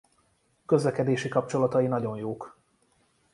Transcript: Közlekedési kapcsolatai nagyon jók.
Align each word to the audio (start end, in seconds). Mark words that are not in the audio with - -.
Közlekedési 0.65 1.29
kapcsolatai 1.29 1.87
nagyon 1.87 2.17
jók. 2.17 2.57